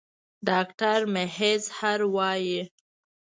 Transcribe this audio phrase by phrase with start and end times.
[0.47, 2.59] ډاکټر میزهر وايي